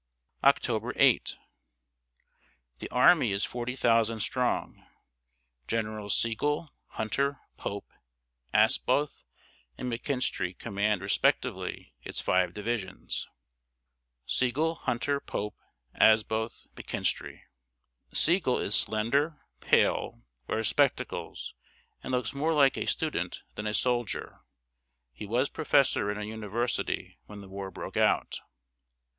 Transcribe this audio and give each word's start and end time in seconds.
October 0.43 0.93
8. 0.95 1.37
The 2.79 2.89
army 2.89 3.31
is 3.31 3.45
forty 3.45 3.75
thousand 3.75 4.21
strong. 4.21 4.83
Generals 5.67 6.17
Sigel, 6.17 6.71
Hunter, 6.87 7.37
Pope, 7.57 7.85
Asboth, 8.51 9.23
and 9.77 9.93
McKinstry 9.93 10.57
command 10.57 11.03
respectively 11.03 11.93
its 12.01 12.19
five 12.19 12.51
divisions. 12.51 13.27
[Sidenote: 14.25 14.25
SIGEL, 14.25 14.75
HUNTER, 14.87 15.19
POPE, 15.19 15.53
ASBOTH, 15.93 16.65
MCKINSTRY.] 16.75 17.41
Sigel 18.11 18.57
is 18.57 18.73
slender, 18.73 19.37
pale, 19.59 20.23
wears 20.47 20.67
spectacles, 20.67 21.53
and 22.01 22.11
looks 22.11 22.33
more 22.33 22.55
like 22.55 22.75
a 22.75 22.87
student 22.87 23.43
than 23.53 23.67
a 23.67 23.73
soldier. 23.75 24.39
He 25.13 25.27
was 25.27 25.47
professor 25.47 26.09
in 26.11 26.17
a 26.17 26.25
university 26.25 27.19
when 27.27 27.41
the 27.41 27.47
war 27.49 27.69
broke 27.69 27.97
out. 27.97 28.39